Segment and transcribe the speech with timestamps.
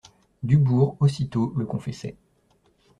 [0.41, 2.15] Dubourg, aussitôt, le confessait.